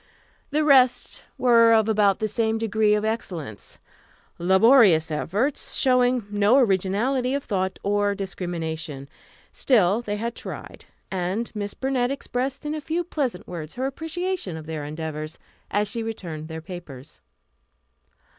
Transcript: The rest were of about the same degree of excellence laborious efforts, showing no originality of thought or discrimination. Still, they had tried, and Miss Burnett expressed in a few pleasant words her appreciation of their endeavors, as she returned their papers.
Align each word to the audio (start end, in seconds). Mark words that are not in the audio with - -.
The 0.49 0.63
rest 0.63 1.21
were 1.37 1.73
of 1.73 1.87
about 1.87 2.17
the 2.17 2.27
same 2.27 2.57
degree 2.57 2.95
of 2.95 3.05
excellence 3.05 3.77
laborious 4.39 5.11
efforts, 5.11 5.75
showing 5.75 6.25
no 6.31 6.57
originality 6.57 7.35
of 7.35 7.43
thought 7.43 7.77
or 7.83 8.15
discrimination. 8.15 9.07
Still, 9.51 10.01
they 10.01 10.17
had 10.17 10.33
tried, 10.33 10.85
and 11.11 11.51
Miss 11.53 11.75
Burnett 11.75 12.09
expressed 12.09 12.65
in 12.65 12.73
a 12.73 12.81
few 12.81 13.03
pleasant 13.03 13.47
words 13.47 13.75
her 13.75 13.85
appreciation 13.85 14.57
of 14.57 14.65
their 14.65 14.83
endeavors, 14.85 15.37
as 15.69 15.87
she 15.87 16.01
returned 16.01 16.47
their 16.47 16.61
papers. 16.61 17.21